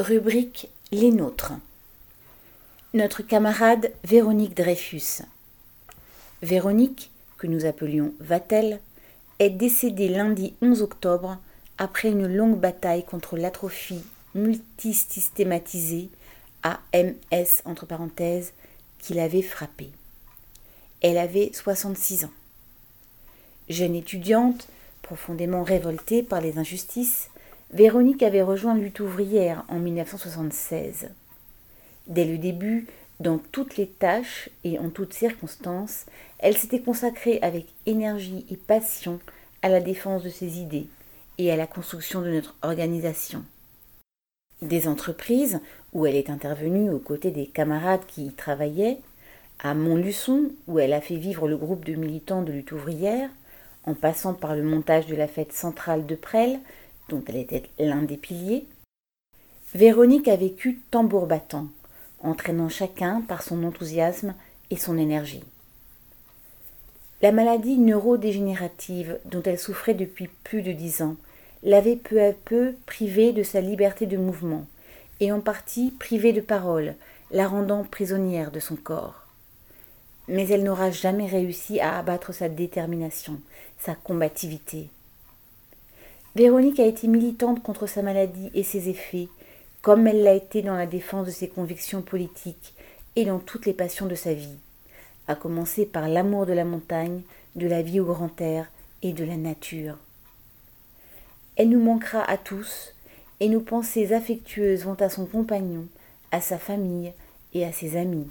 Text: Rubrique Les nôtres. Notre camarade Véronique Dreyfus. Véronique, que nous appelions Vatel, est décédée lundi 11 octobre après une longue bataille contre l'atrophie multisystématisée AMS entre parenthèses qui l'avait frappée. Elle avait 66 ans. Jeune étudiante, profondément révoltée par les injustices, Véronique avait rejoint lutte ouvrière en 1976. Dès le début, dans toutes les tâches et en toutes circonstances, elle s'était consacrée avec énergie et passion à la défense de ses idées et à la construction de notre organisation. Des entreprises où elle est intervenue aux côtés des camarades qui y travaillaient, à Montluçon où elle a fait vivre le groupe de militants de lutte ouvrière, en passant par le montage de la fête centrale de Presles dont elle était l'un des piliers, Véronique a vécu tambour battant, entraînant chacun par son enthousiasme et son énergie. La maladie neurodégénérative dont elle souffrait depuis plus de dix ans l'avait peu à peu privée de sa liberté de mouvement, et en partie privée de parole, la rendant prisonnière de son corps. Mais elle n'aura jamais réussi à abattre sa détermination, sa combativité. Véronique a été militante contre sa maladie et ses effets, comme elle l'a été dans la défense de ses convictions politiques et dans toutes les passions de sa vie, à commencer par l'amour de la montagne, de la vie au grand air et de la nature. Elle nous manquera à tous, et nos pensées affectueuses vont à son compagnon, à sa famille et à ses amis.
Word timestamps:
Rubrique 0.00 0.70
Les 0.92 1.10
nôtres. 1.10 1.54
Notre 2.94 3.22
camarade 3.22 3.90
Véronique 4.04 4.54
Dreyfus. 4.54 5.22
Véronique, 6.40 7.10
que 7.36 7.48
nous 7.48 7.64
appelions 7.64 8.14
Vatel, 8.20 8.78
est 9.40 9.50
décédée 9.50 10.08
lundi 10.08 10.54
11 10.62 10.82
octobre 10.82 11.38
après 11.78 12.10
une 12.10 12.32
longue 12.32 12.60
bataille 12.60 13.04
contre 13.04 13.36
l'atrophie 13.36 14.04
multisystématisée 14.36 16.10
AMS 16.62 17.62
entre 17.64 17.84
parenthèses 17.84 18.52
qui 19.00 19.14
l'avait 19.14 19.42
frappée. 19.42 19.90
Elle 21.00 21.18
avait 21.18 21.50
66 21.52 22.24
ans. 22.24 22.32
Jeune 23.68 23.96
étudiante, 23.96 24.68
profondément 25.02 25.64
révoltée 25.64 26.22
par 26.22 26.40
les 26.40 26.56
injustices, 26.56 27.30
Véronique 27.70 28.22
avait 28.22 28.42
rejoint 28.42 28.74
lutte 28.74 29.00
ouvrière 29.00 29.64
en 29.68 29.78
1976. 29.78 31.10
Dès 32.06 32.24
le 32.24 32.38
début, 32.38 32.86
dans 33.20 33.36
toutes 33.36 33.76
les 33.76 33.86
tâches 33.86 34.48
et 34.64 34.78
en 34.78 34.88
toutes 34.88 35.12
circonstances, 35.12 36.06
elle 36.38 36.56
s'était 36.56 36.80
consacrée 36.80 37.38
avec 37.42 37.66
énergie 37.84 38.46
et 38.50 38.56
passion 38.56 39.20
à 39.60 39.68
la 39.68 39.80
défense 39.80 40.22
de 40.22 40.30
ses 40.30 40.60
idées 40.60 40.86
et 41.36 41.52
à 41.52 41.56
la 41.56 41.66
construction 41.66 42.22
de 42.22 42.30
notre 42.30 42.56
organisation. 42.62 43.44
Des 44.62 44.88
entreprises 44.88 45.60
où 45.92 46.06
elle 46.06 46.16
est 46.16 46.30
intervenue 46.30 46.90
aux 46.90 46.98
côtés 46.98 47.32
des 47.32 47.46
camarades 47.46 48.06
qui 48.06 48.26
y 48.26 48.32
travaillaient, 48.32 48.98
à 49.58 49.74
Montluçon 49.74 50.52
où 50.68 50.78
elle 50.78 50.94
a 50.94 51.02
fait 51.02 51.16
vivre 51.16 51.48
le 51.48 51.56
groupe 51.58 51.84
de 51.84 51.94
militants 51.94 52.42
de 52.42 52.52
lutte 52.52 52.72
ouvrière, 52.72 53.28
en 53.84 53.94
passant 53.94 54.32
par 54.32 54.56
le 54.56 54.62
montage 54.62 55.06
de 55.06 55.16
la 55.16 55.28
fête 55.28 55.52
centrale 55.52 56.06
de 56.06 56.14
Presles 56.14 56.60
dont 57.08 57.22
elle 57.26 57.36
était 57.36 57.64
l'un 57.78 58.02
des 58.02 58.16
piliers, 58.16 58.66
Véronique 59.74 60.28
a 60.28 60.36
vécu 60.36 60.80
tambour 60.90 61.26
battant, 61.26 61.66
entraînant 62.22 62.70
chacun 62.70 63.20
par 63.20 63.42
son 63.42 63.64
enthousiasme 63.64 64.34
et 64.70 64.76
son 64.76 64.96
énergie. 64.96 65.44
La 67.20 67.32
maladie 67.32 67.78
neurodégénérative 67.78 69.18
dont 69.24 69.42
elle 69.42 69.58
souffrait 69.58 69.94
depuis 69.94 70.30
plus 70.44 70.62
de 70.62 70.72
dix 70.72 71.02
ans 71.02 71.16
l'avait 71.62 71.96
peu 71.96 72.22
à 72.22 72.32
peu 72.32 72.74
privée 72.86 73.32
de 73.32 73.42
sa 73.42 73.60
liberté 73.60 74.06
de 74.06 74.16
mouvement, 74.16 74.66
et 75.20 75.32
en 75.32 75.40
partie 75.40 75.90
privée 75.90 76.32
de 76.32 76.40
parole, 76.40 76.94
la 77.30 77.48
rendant 77.48 77.84
prisonnière 77.84 78.50
de 78.50 78.60
son 78.60 78.76
corps. 78.76 79.26
Mais 80.28 80.48
elle 80.48 80.62
n'aura 80.62 80.90
jamais 80.90 81.26
réussi 81.26 81.80
à 81.80 81.98
abattre 81.98 82.32
sa 82.32 82.48
détermination, 82.48 83.40
sa 83.78 83.94
combativité. 83.94 84.88
Véronique 86.38 86.78
a 86.78 86.86
été 86.86 87.08
militante 87.08 87.64
contre 87.64 87.88
sa 87.88 88.00
maladie 88.00 88.52
et 88.54 88.62
ses 88.62 88.88
effets, 88.88 89.26
comme 89.82 90.06
elle 90.06 90.22
l'a 90.22 90.34
été 90.34 90.62
dans 90.62 90.76
la 90.76 90.86
défense 90.86 91.26
de 91.26 91.32
ses 91.32 91.48
convictions 91.48 92.00
politiques 92.00 92.74
et 93.16 93.24
dans 93.24 93.40
toutes 93.40 93.66
les 93.66 93.72
passions 93.72 94.06
de 94.06 94.14
sa 94.14 94.34
vie, 94.34 94.56
à 95.26 95.34
commencer 95.34 95.84
par 95.84 96.06
l'amour 96.06 96.46
de 96.46 96.52
la 96.52 96.64
montagne, 96.64 97.22
de 97.56 97.66
la 97.66 97.82
vie 97.82 97.98
au 97.98 98.04
grand 98.04 98.40
air 98.40 98.70
et 99.02 99.12
de 99.12 99.24
la 99.24 99.36
nature. 99.36 99.98
Elle 101.56 101.70
nous 101.70 101.82
manquera 101.82 102.22
à 102.22 102.36
tous, 102.36 102.94
et 103.40 103.48
nos 103.48 103.60
pensées 103.60 104.12
affectueuses 104.12 104.84
vont 104.84 104.94
à 105.00 105.08
son 105.08 105.26
compagnon, 105.26 105.88
à 106.30 106.40
sa 106.40 106.56
famille 106.56 107.14
et 107.52 107.64
à 107.64 107.72
ses 107.72 107.96
amis. 107.96 108.30